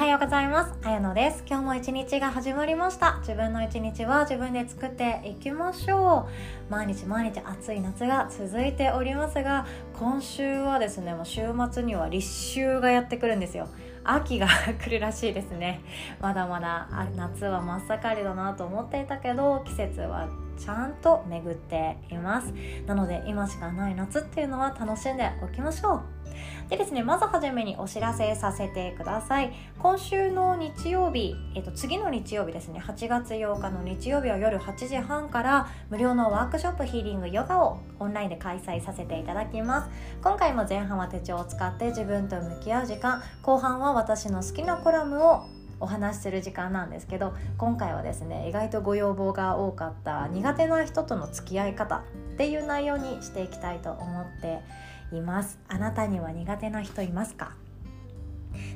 [0.00, 0.72] はようございます。
[0.82, 1.44] あやのです。
[1.46, 3.18] 今日も一日が始まりました。
[3.20, 6.26] 自分の一日は自分で作っていきましょ
[6.68, 6.72] う。
[6.72, 9.66] 毎日毎日暑い夏が続いておりますが
[9.98, 13.68] 今週はですねもう週末には立秋がやってくるんですよ。
[14.02, 14.48] 秋が
[14.82, 15.82] 来るらしいですね。
[16.18, 20.30] まだまだ夏は真っ盛りだなと思っていたけど季節は
[20.60, 22.52] ちゃんと巡っています。
[22.86, 26.02] なので今しかない夏っていうのは楽しんでおきましょう。
[26.68, 29.52] でですねまずはじめにお知らせさせてください。
[29.78, 32.78] 今週の日曜日、えっと、次の日曜日ですね。
[32.78, 39.90] 8月8日の日曜日は夜8時半から無料のワークショップヒーリングヨガをオンラインで開催させていただきます。
[40.22, 45.44] 今回も前半は手帳を使って自分と向き合う時間後半は私の好きなコラムを
[45.80, 54.60] お話しする時間なんですけど今回はですね意外とご要望が多かった苦手な人との付き合い方っていう内容にしていきたいと思って
[55.12, 55.58] います。
[55.68, 57.54] あなたには苦手な人いますか？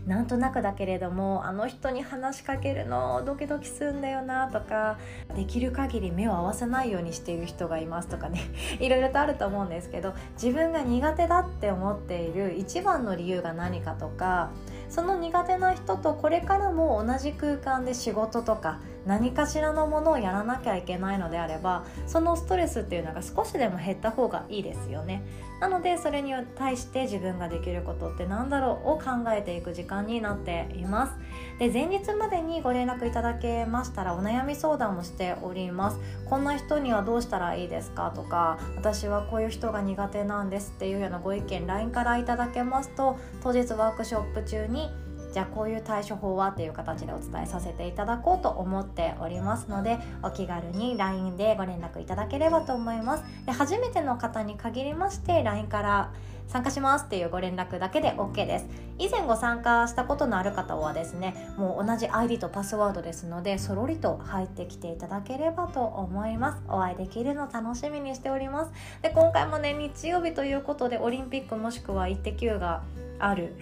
[0.06, 4.98] なんとなくだけれどもあの人に話しかけるのドキドキするんだよなとか
[5.34, 8.40] できる限り目を合わせないようにしている人がいますとかね
[8.80, 14.50] いろいろとあると思うんですけど自分が苦手だって思っている一番の理由が何かとか
[14.88, 25.22] その苦手な人とこれからも同じ空間で仕事とか何かしらのものをやらなきゃいけないのであればそのストレスっていうのが少しでも減った方がいいですよね。
[25.60, 31.12] なのでそれに対して自分ができることって何だろうを考えていく時間になっています。
[31.58, 35.98] で前日までにご連絡いただけましたらお悩み相談もしております。
[36.28, 44.90] こんな人にはどうしたらいいですかとか私はこういう人が苦手なんですっていうようなご意見 LINE からいただけますと当日ワークショップ中に
[45.34, 53.24] じゃあこういう対処法はっていう形でお伝えさせていただこうと思っておりますのでお気軽に LINE でご連絡いただければと思います。
[53.44, 56.12] で初めての方に限りまして LINE から
[56.46, 58.66] 参加しますっていうご連絡だけで OK です。
[59.00, 66.62] 以前ご参加したことのある方はですねもう同じ ID とパスワードですのでそろりと入ってきていただければと思います。
[66.68, 68.72] お会いできるの楽しみにしております。
[69.02, 72.82] で今回もね日曜日ということでオリンピックもしくは「イッテ Q!」が
[73.18, 73.54] ある。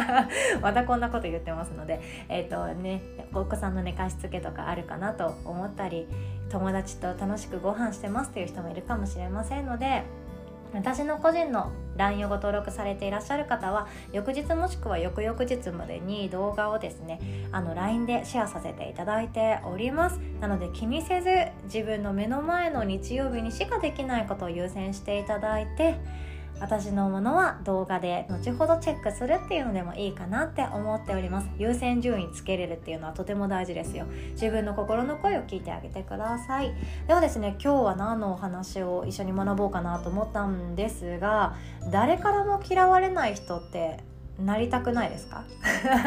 [0.60, 3.02] またこんなこと言ってますのでえ、ー、とね
[3.34, 6.06] お子さんの寝かしつけとかあるかなと思ったり
[6.50, 10.02] 友達と楽しくご飯してますという人もいるかもしれませんので
[10.74, 17.20] 私の個人の LINE をご登録されていらっしゃる方は翌日もしくは翌々日までに動画をですね
[17.52, 20.18] あの LINE でシェアさせていただいております。
[20.40, 21.28] なので気にせず
[21.64, 25.96] 自分の目の前の日曜日にしかできないことを優先していただいて
[26.62, 31.48] 私のものは動画で後ほどチェックするっていうのでもいいかなって思っております。
[31.58, 34.06] 優先順位つけれるっていうのはとても大事ですよ。
[34.34, 36.72] 自分の心の声を聞いてあげてください。
[37.08, 41.56] ではですね今日は何のお話を一緒に学ぼうかなと思ったんですが
[41.90, 43.98] 誰からも嫌われない人って
[44.38, 45.42] なりたくないですか？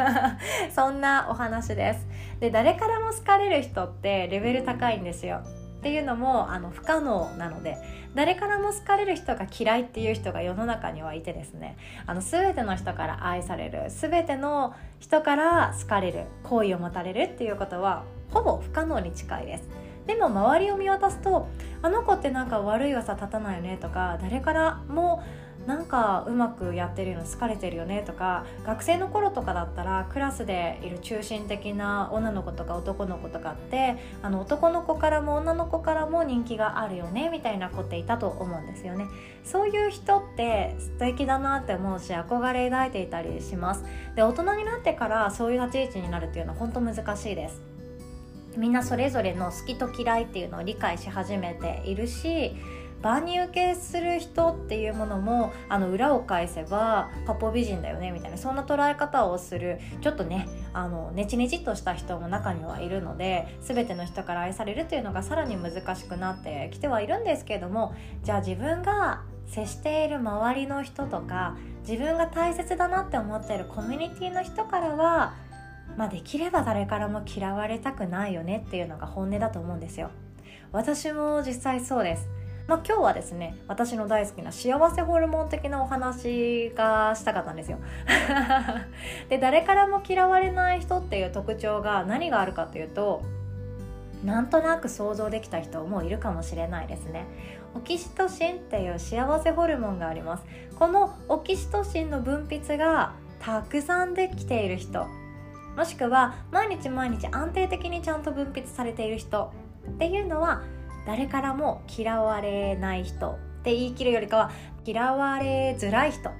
[0.74, 2.08] そんなお話です。
[2.40, 5.42] で誰からも好かれる人ってレベル高いんですよ。
[5.86, 7.78] っていうのもあの不可能なので
[8.16, 19.70] 誰からも好かれる人が嫌いっていう人が世の中にはいてですねあの全ての人から愛される全ての人から好かれる好意を持たれるっていうことはほぼ不可能に近いです。
[20.08, 21.48] でも周りを見渡すと
[21.84, 25.24] あの子ってなんか悪い噂立たないよねとか誰からも
[25.66, 39.08] なんかうまくやってるの好かれてるよねとか学生の頃とかだったらクラスでいる中心的な女の子とか男の子とかってあの男の子からも女の子からも人気があるよねみたいな子っていたと思うんですよね。
[39.44, 43.84] そういう人って素敵だなって思うし憧れ抱いていたりします。
[44.16, 47.62] で大人になってからそういう立ち位置になるっていうのは本当難しいです。
[48.58, 52.56] みんなそれぞれの好きと嫌いっていうのを理解し始めているし
[53.02, 71.56] 万人受けする人っていうものもあの裏を返せば八方美人だよねみたいなそんな捉え方をするちょっとねあのネチネチっとした人も中にはいるので全ての人から愛されるというのがさらに難しくなってきてはいるんですけれどもじゃあ自分が接している周りの人とか
[71.88, 75.36] 自分が大切だなって思っているコミュニティの人からは
[75.98, 80.12] まあ、できれば誰からも嫌われたくないよねっていうのが本音だと思うんですよ。
[80.72, 82.28] 私も実際そうです。
[82.68, 87.78] まあ、今日はですね私の大好きな幸せホルモン的なお話がしたかったんですよ。
[89.30, 93.22] で誰からも嫌われない人っていう特徴が何があるかというと
[94.24, 97.26] なんとなく想像できた人もいるかもしれないですね。
[97.76, 100.44] オキシトシンっていう幸せホルモンがあります。
[100.80, 105.06] このオキシトシンの分泌がたくさんできている人
[105.76, 109.52] もしくは毎日毎日安定的にちゃんと分泌されている人
[109.88, 110.64] っていうのは
[111.06, 114.52] 誰からも嫌われない人って言い切るよりかは
[114.86, 116.32] 嫌われづらい人っ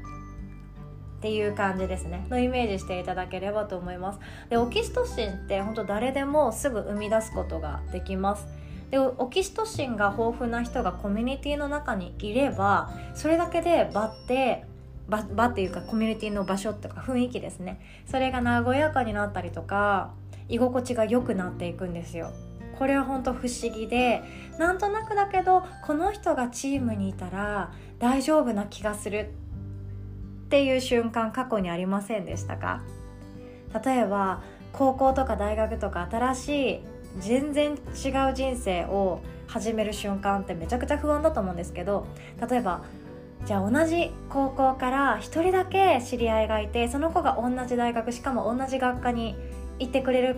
[1.22, 2.26] ていう感じですね。
[2.30, 4.20] のイメージしていただければと思います。
[4.50, 8.46] でオキシトシンって本当誰でもすぐ生み出すことができます。
[8.92, 14.66] でオキシトシンが豊富な人がコミュニティの中にいればそれだけで場って
[15.10, 17.80] 場場っていうかコミュニティの場所とか雰囲気ですね。
[18.06, 20.12] それが和やかになったりとか
[20.48, 22.32] 居心地が良くなっていくんですよ。
[22.78, 24.24] これは本当不思議で
[24.58, 29.32] なんとなくだけどこの人がチームにいたら大丈夫な気がする。
[30.46, 32.84] っていう瞬間過去にありませんでしたか？
[33.84, 34.44] 例えば
[34.74, 36.80] 高校とか大学とか新しい
[37.20, 42.08] 全然違う人生を始める瞬間ってめちゃくちゃ不安だと思うんですけど
[42.50, 42.84] 例えば
[43.46, 49.36] じゃあ同じ高校から1人だけ知り合いがいてその子が同じ大学しかも同じ学科に
[49.80, 50.36] 行ってくれる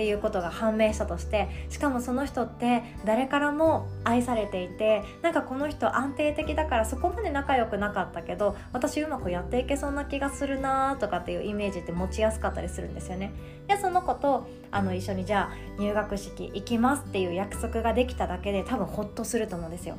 [0.00, 13.30] っていうことが判明したとしてしかもその人って誰からも愛されていてなんかこの人安定的だからそこまで仲良くなかったけど私うまくやっていけそうな気がするなとかっていうイメージって持ちやすかったりするんですよね。
[13.68, 19.96] でその子とあの一緒にじゃあ入学式行きますっていう約束ができただけで多分ホッとすると思うんですよ。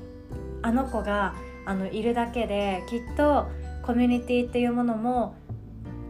[0.63, 1.36] あの子が
[1.68, 3.45] あのいるだけできっと
[3.83, 5.36] コミュニティっていうものも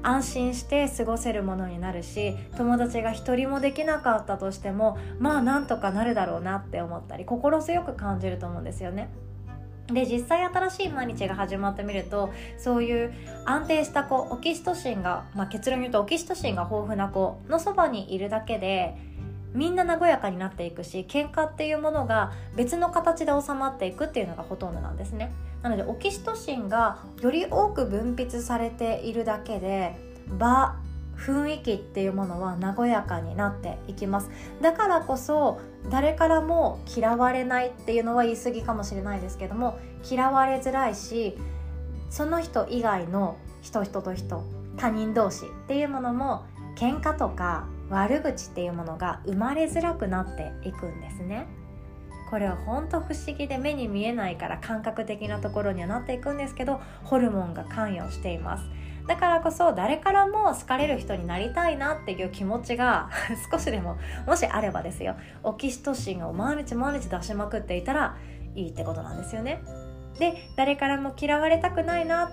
[0.03, 9.09] 安心して過ごせるものになるし友達が一人もできなかったとしてもまあなんとかなるだろうなって思ったり心強く感じると思うんですよね。
[9.87, 13.13] で実際新しい毎日が始まってみるとそういう
[13.45, 18.95] 安定した子オキシトシンが、まあ、結論言うとオキシトシンが豊富な子のそばにいるだけで
[19.53, 25.31] みんな和やかになっていくし喧嘩っていうものが別の形で収まっていくっていうのがほとんどなんですね。
[25.61, 29.95] なのでオキシトシンがより多く分泌されているだけで
[30.39, 30.75] 場
[31.17, 34.31] 雰囲気っていうものは和やかになっていきます。
[34.61, 35.59] だからこそ
[35.89, 39.77] 誰からも嫌われないっていうのは言い過ぎかもしれないですけども
[40.09, 41.37] 嫌われづらいし
[42.09, 44.43] その人以外の人人と人
[44.77, 46.45] 他人同士っていうものも
[46.75, 51.47] 喧嘩とか悪口っていうものが生まれづらくなっていくんですね。
[52.29, 58.63] これは本当不思議で目に見えないから感覚的なところにはなっていくんですけどホルモンが関与しています。
[59.07, 63.09] だからこそ誰からも好かれる人になりたいなっていう気持ちが
[63.51, 65.15] 少しでももしあればですよ。
[65.43, 68.15] オキシトシンを毎日毎日出しまくっていたら
[68.55, 69.61] いいってことなんですよね。
[70.17, 72.31] で誰からも嫌われたくないな。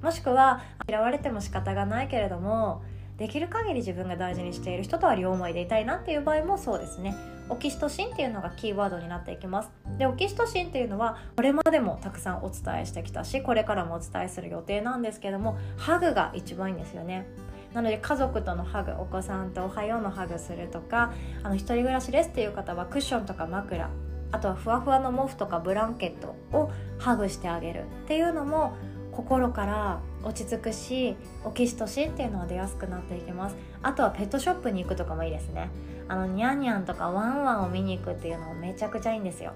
[0.00, 2.82] もしくは嫌われても仕方がないけれども
[3.18, 7.16] できる限り自分が大事にしている人とは両思いでいたいなっていう場合もそうですね。
[7.50, 9.70] オキシトシンっていうのがキーワードになっていきます。
[9.98, 17.26] でオキシトシンっていうのはこれまでもたくさんお伝えしてきたしこれからもお伝えする予定なんですけどもハグが一番いいんですよね。
[17.74, 21.12] なので家族とのハグお子さんとおはようのハグするとか
[21.42, 23.90] あの一人暮らしですっていう方はクッションとか枕
[24.30, 28.76] あとはふわふわの毛布とかブランケットをハグしてあげるっていうのも
[29.12, 33.56] 心から落ち着くしオキシトシンっていうのは出やすくなっていきます。
[33.82, 35.70] あとはペットショップに行くとかもいいですね。
[36.08, 39.52] あのニャンニャンとかワンワンを見に行くっていうのもめちゃくちゃいいんですよ。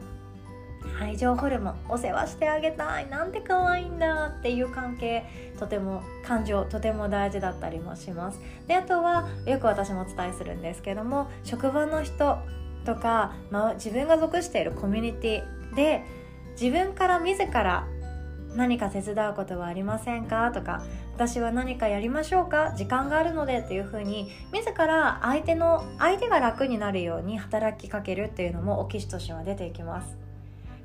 [1.00, 5.24] 愛情ホルモンお世話してあげたいなんて可愛いんだっていう関係
[5.58, 8.40] とても感情とても大事だったりもします。
[8.66, 12.38] であとはよく私もお伝えするんですけども職場の人
[12.84, 16.04] とか、まあ、自分が属しているコミュニティで
[16.60, 17.86] 自分から自ら
[18.56, 20.50] 何か手伝うことはありませんか？
[20.52, 20.82] とか
[21.14, 30.16] 私は何かやりましょうか時間があるのでっていうふうに自ら相手の相手が楽になるように働きかけるっていうのもオキシトシンは出ていきます。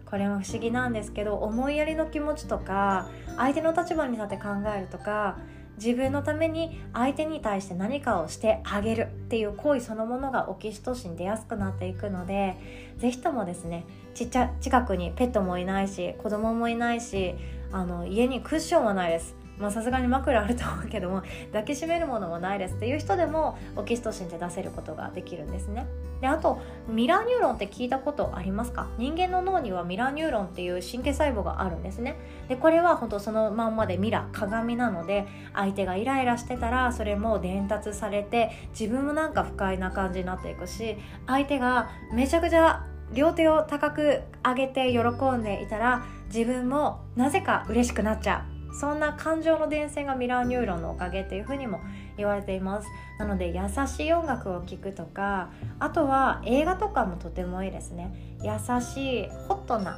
[0.10, 5.38] これも不思議なんですけど思いやりの気持ちとか相手の立場に立って考えるとか
[5.76, 12.56] 自分のために相手に対して何かをしてあげるっていう行為そのものがオキシトシン出やすくなっていくので
[12.98, 17.36] 是非ともですねちっちゃ近くにペットもいないし子供もいないし
[17.72, 19.36] あの家にクッションはないです。
[19.58, 25.88] まあさすがに枕あると思うけども抱きしめるものもないですっていう人でもオキシトシンって出せることができるんですね。
[26.22, 28.88] であとミラーニューロンって聞いたことありますか？
[29.00, 32.18] 人間の脳にはミラーニューロンっていう神経細胞があるんですね。
[32.48, 48.58] でこれは本当そのまんまでミラー鏡なので相手がイライラしてたらそれも伝達されて自分もなんか不快な感じになっていくし相手がめちゃくちゃ両手を高く上げて喜んでいたら自分もなぜか嬉しくなっちゃう。
[48.74, 51.80] そんな感情の伝染がミラーニューロンのおかげっていうふうにも
[52.16, 52.88] 言われています。
[53.18, 58.38] なので優しい音楽を聴くとかあとは映画とかもとてもいいですね。
[58.44, 59.98] 優しいホットな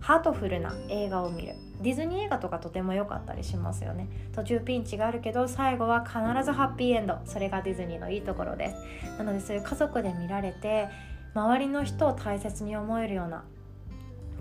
[0.00, 1.54] ハートフルな映画を見る。
[1.80, 4.08] ディズニー映画とかとても良かったりしますよね。
[4.32, 7.18] 途中ピンチがあるけど最後は必ずハッピーエンド。
[7.24, 8.76] それがディズニーのいいところです。
[9.18, 10.88] なのでそういう家族で見られて
[11.34, 13.44] 周りの人を大切に思えるような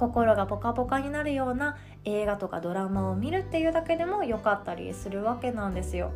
[0.04, 6.12] 心がポカポカになるような映画とかドラマを見るっていうだけでも良かったりするわけなんですよ。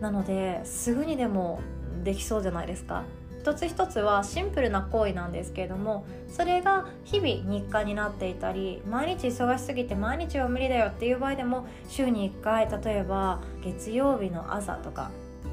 [0.00, 1.60] なのですぐにでも
[2.04, 3.04] できそうじゃないですか。
[3.40, 15.10] 一つ一つはシンプルな行為なんですけれどもそれが日々日課になっていたり毎日忙しすぎて毎日は無理だよっていう場合でも週に1回例えば月曜日の朝とか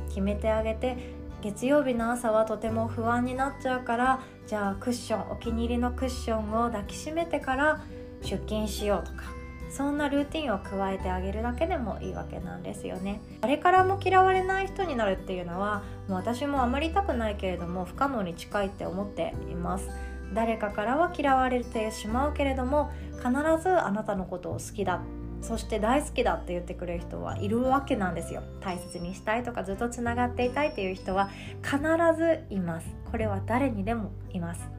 [0.10, 0.98] 決めてあげて
[1.42, 7.82] 月曜日の朝はとても不安になっちゃうからじゃあクッションお気に入りのクッションを抱きしめてから
[8.22, 9.24] 出勤しようとか
[9.70, 13.22] そんなルーティンを加えてあげるだけでもいいわけなんですよね。
[13.42, 19.90] 誰からも嫌われない人になるっていうのはもう私もあまりたくないけれども不可能に近いって思っています。
[20.34, 23.30] 誰かからは嫌われてしまうけれども必
[23.62, 25.02] ずあなたのことを好きだ。
[25.42, 28.44] そして大好きだって言ってくれる人はいるわけなんですよ。
[28.62, 31.30] 大切にしたいとかずっとつながっていたいっていう人は
[31.64, 31.80] 必
[32.18, 32.88] ずいます。
[33.12, 34.70] これは誰にでもいます。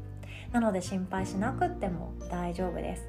[0.53, 3.09] なので心配しなくっても大丈夫です。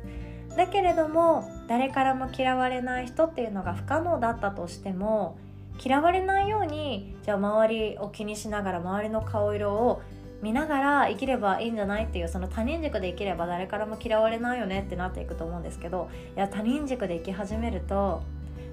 [0.55, 5.37] だけれども誰からも嫌われない人っていうのが不可能だったとしても
[5.83, 10.01] 嫌われないようにじゃあ周りを気にしながら周りの顔色を
[10.41, 18.23] 見ながら生きればいいんじゃないっていうその他人軸で生きれば誰からも嫌われないよねってなっていくと思うんですけどいや他人軸で生き始めると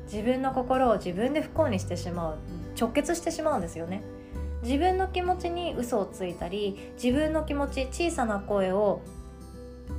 [0.05, 2.37] 自分の心を自分で不幸にしてしまう
[2.79, 4.03] 直結してしまうんですよね。
[4.63, 9.01] 自分の気持ちに嘘をついたり自分の気持ち小さな声を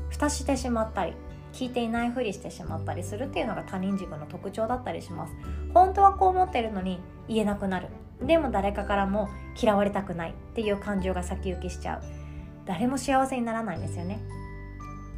[0.09, 1.13] 蓋してしまったり
[1.53, 5.33] 聞いていないふりしてしまったりするっていうのが他人軸の特徴だったりします。
[5.73, 7.87] 本当はこう思ってるのに言えなくなる。
[8.21, 9.29] でも誰かからも
[9.61, 12.01] 嫌われたくないっていう感情が先行きしちゃう。
[12.65, 14.19] 誰も幸せにならないんですよね。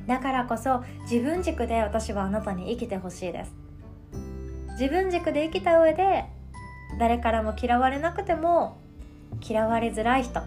[0.08, 3.54] だからこそ自分軸で私はあなたに生きてほしいです。
[4.80, 6.26] 自分軸で生きた上で
[6.98, 8.78] 誰からも嫌われなくても
[9.42, 10.42] 嫌われづらい人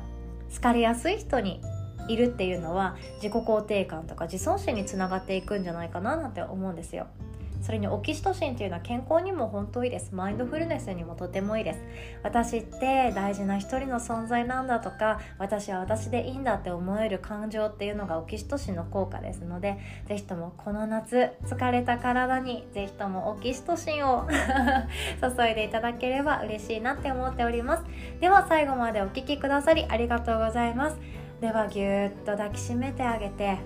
[0.55, 1.61] 好かれやすい人に
[2.09, 7.07] いるっていうのは自己肯定感とか自尊心につながっていくんじゃないかななんて思うんですよ。
[7.63, 10.13] それにオキシトシンっていうのは健康にも本当いいです。
[10.13, 11.81] マインドフルネスにもとてもいいです。
[12.25, 19.79] 私って大事な一人の存在なんだとか私は私でいいんだって思える感情っていうのがオキシトシンの効果ですので
[20.09, 24.27] 是非ともこの夏疲れた体に是非ともオキシトシンを
[25.23, 27.85] 注いでいただければ嬉しいなって思っております。
[28.21, 30.97] では最後までお聴きくださりありがとうございます。
[31.41, 33.59] ではぎゅーっと抱きしめてあげて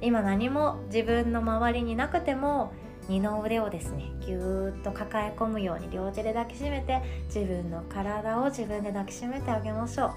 [0.00, 2.72] 今何も自分の周りになくても
[3.10, 10.12] 二の腕をですねぎゅーっと抱え込むように両手で抱きしめて自分の体を自分で抱きしめてあげましょ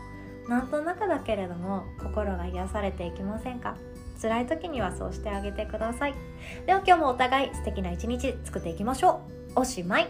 [0.47, 0.49] う。
[0.49, 3.77] なんとなくだけれども心が癒されていきませんか？
[4.21, 6.13] 辛い時にはそうしてあげてください。
[6.67, 9.21] では今日もお互い素敵な一日作っていきましょ
[9.55, 9.61] う。
[9.61, 10.07] おしまい。